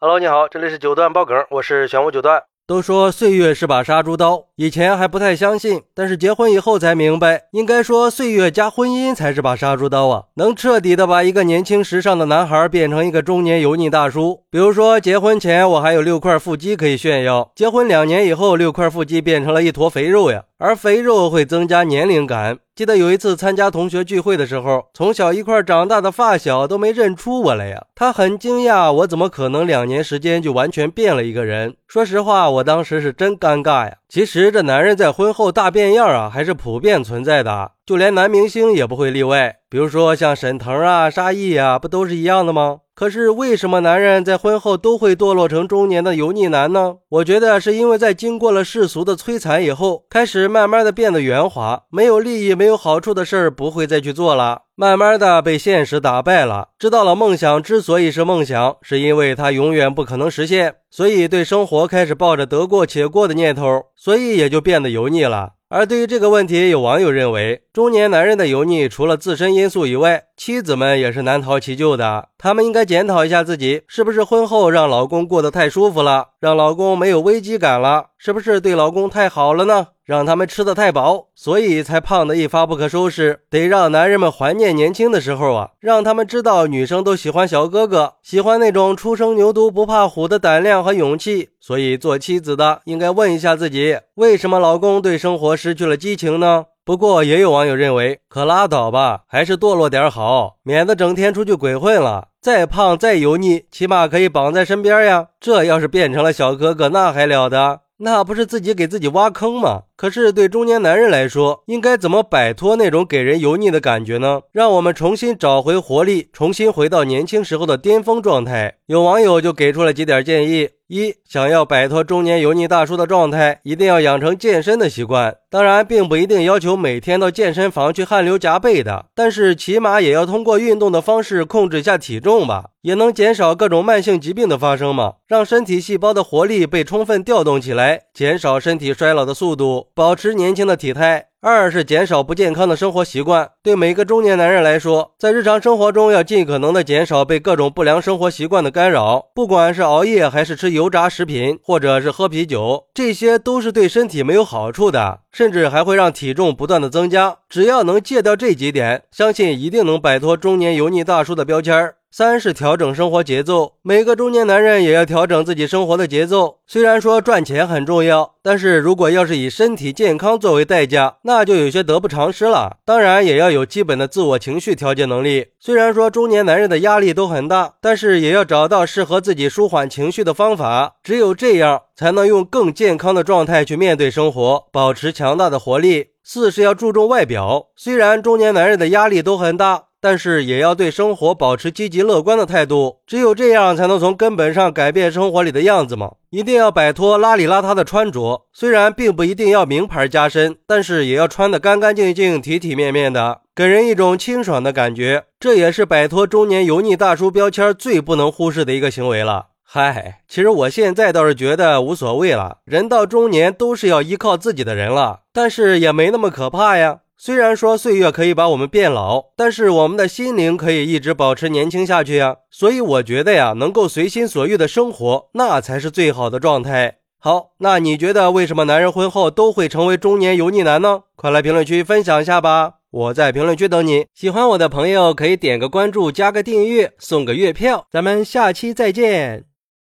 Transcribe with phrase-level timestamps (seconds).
[0.00, 2.44] Hello，你好，这里是九段爆梗，我是玄武九段。
[2.68, 14.44] 都说岁月是把杀猪刀，以前还不太相信，但是结婚以后才明白，应该说岁月加婚姻才是把杀猪刀啊，能彻底的把一个年轻时尚的男孩变成一个中年油腻大叔。
[14.48, 20.44] 比如说，结婚前我还有六块腹肌可以炫耀，结婚两年以后，六块腹肌变成了一坨肥肉呀。
[20.58, 22.58] 而肥肉会增加年龄感。
[22.74, 27.86] 记得有一次参加同学聚会的时候，从小一块长大的发小都没认出我来呀。
[27.94, 31.76] 他很惊讶，我怎么可能两年时间就完全变了一个人？
[31.86, 33.94] 说实话，我当时是真尴尬呀。
[34.08, 39.60] 其实这男人在婚后大变样啊，还是普遍存在的，就连男明星也不会例外。
[39.70, 42.80] 比如说像沈腾啊、沙溢啊，不都是一样的吗？
[42.94, 46.96] 可是为什么男人在婚后都会堕落成中年的油腻男呢？
[47.08, 65.52] 我觉得是因为在经过了世俗的摧残以后，开始慢慢的变得圆滑，没有利益、没有好处的事儿不会再去做了，慢慢的被现实打败了，知道了梦想之所以是梦想，是因为它永远不可能实现，所以对生活开始抱着得过且过的念头，所以也就变得油腻了。
[65.70, 72.30] 而对于这个问题，有网友认为，中年男人的油腻，除了自身因素以外，妻子们也是难逃其咎的。
[72.38, 78.06] 他们应该检讨一下自己，是不是婚后让老公过得太舒服了，让老公没有危机感了？
[78.16, 79.88] 是不是对老公太好了呢？
[80.08, 83.40] 让他们吃的太饱，所以才胖得一发不可收拾。
[83.50, 91.50] 得让男人们怀念年轻的时候啊，让他们知道女生都喜欢小哥哥，喜欢那种初生牛犊不怕虎的胆量和勇气。
[91.60, 96.64] 所以做妻子的应该问一下自己，为什么老公对生活失去了激情呢？
[96.86, 102.28] 不过也有网友认为，可拉倒吧，还是堕落点好，免得整天出去鬼混了。
[102.40, 105.26] 再胖再油腻，起码可以绑在身边呀。
[105.38, 107.80] 这要是变成了小哥哥，那还了得？
[108.00, 109.82] 那不是自己给自己挖坑吗？
[109.96, 114.42] 可是对中年男人来说，应该怎么摆脱那种给人油腻的感觉呢？
[114.52, 118.76] 让我们重新找回活力，重新回到年轻时候的巅峰状态。
[118.86, 125.36] 有网友就给出了几点建议：一、想要摆脱中年油腻大叔的状态，一定要养成健身的习惯。
[125.50, 139.88] 当然，并不一定要求每天到健身房去汗流浃背的，但是起码也要通过运动的方式控制一下体重吧，也能减少各种慢性疾病的发生嘛，让身体细胞的活力被充分调动起来，减少身体衰老的速度。
[139.94, 141.27] 保持年轻的体态。
[141.40, 143.48] 二是减少不健康的生活习惯。
[143.62, 157.36] 对每个中年男人来说，在日常生活中要尽可能的减少被各种不良生活习惯的干扰，不管是熬夜还是吃油炸食品，或者是喝啤酒，这些都是对身体没有好处的，甚至还会让体重不断的增加。
[157.48, 161.97] 只要能戒掉这几点，相信一定能摆脱中年油腻大叔的标签儿。
[162.10, 166.60] 三是调整生活节奏，每个中年男人也要调整自己生活的节奏。
[166.66, 172.78] 虽然说赚钱很重要，但是如果要是以身体健康作为代价，那就有些得不偿失了。
[172.86, 175.48] 当然，也要有基本的自我情绪调节能力。
[175.60, 180.96] 虽然说中年男人的压力都很大，但是也要找到适合自己舒缓情绪的方法。
[181.02, 186.06] 只有这样，才能用更健康的状态去面对生活，保持强大的活力。
[186.24, 189.84] 四是要注重外表，虽然中年男人的压力都很大。
[190.00, 196.12] 但是也要对生活保持积极乐观的态度，只有这样才能从根本上改变生活里的样子嘛！
[196.30, 205.24] 一定要摆脱邋里邋遢的穿着，虽然并不一定要名牌加身，但是也要穿得干干净净、体体面面的，给人一种清爽的感觉。
[205.40, 209.46] 这也是摆脱中年油腻大叔标签最不能忽视的一个行为了。
[209.70, 217.00] 嗨，其实我现在倒是觉得无所谓了，人到中年都是要依靠自己的人了，但是也没那么可怕呀。
[217.20, 222.36] 虽然说岁月可以把我们变老，但是我们的心灵可以一直保持年轻下去呀。
[222.48, 226.98] 所以我觉得呀，能够随心所欲的生活，那才是最好的状态。
[227.18, 231.00] 好，那你觉得为什么男人婚后都会成为中年油腻男呢？
[231.16, 232.74] 快来评论区分享一下吧！
[232.90, 234.06] 我在评论区等你。
[234.14, 237.84] 喜欢我的朋友可以点个关注，加个订阅，送个月票。
[237.90, 239.47] 咱们下期再见。